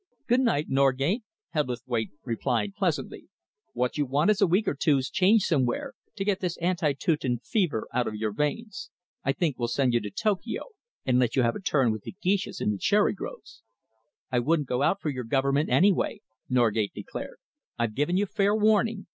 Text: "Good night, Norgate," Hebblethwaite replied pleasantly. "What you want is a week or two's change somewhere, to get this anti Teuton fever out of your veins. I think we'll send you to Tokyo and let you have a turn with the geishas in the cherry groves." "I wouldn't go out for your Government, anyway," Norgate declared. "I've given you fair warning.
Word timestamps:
"Good 0.25 0.39
night, 0.39 0.65
Norgate," 0.67 1.21
Hebblethwaite 1.53 2.09
replied 2.23 2.73
pleasantly. 2.73 3.27
"What 3.73 3.99
you 3.99 4.07
want 4.07 4.31
is 4.31 4.41
a 4.41 4.47
week 4.47 4.67
or 4.67 4.73
two's 4.73 5.11
change 5.11 5.43
somewhere, 5.43 5.93
to 6.15 6.25
get 6.25 6.39
this 6.39 6.57
anti 6.57 6.93
Teuton 6.93 7.37
fever 7.43 7.87
out 7.93 8.07
of 8.07 8.15
your 8.15 8.31
veins. 8.33 8.89
I 9.23 9.31
think 9.31 9.59
we'll 9.59 9.67
send 9.67 9.93
you 9.93 9.99
to 9.99 10.09
Tokyo 10.09 10.69
and 11.05 11.19
let 11.19 11.35
you 11.35 11.43
have 11.43 11.55
a 11.55 11.61
turn 11.61 11.91
with 11.91 12.01
the 12.01 12.15
geishas 12.19 12.59
in 12.59 12.71
the 12.71 12.79
cherry 12.79 13.13
groves." 13.13 13.61
"I 14.31 14.39
wouldn't 14.39 14.67
go 14.67 14.81
out 14.81 14.99
for 15.03 15.11
your 15.11 15.23
Government, 15.23 15.69
anyway," 15.69 16.21
Norgate 16.49 16.93
declared. 16.95 17.37
"I've 17.77 17.93
given 17.93 18.17
you 18.17 18.25
fair 18.25 18.55
warning. 18.55 19.05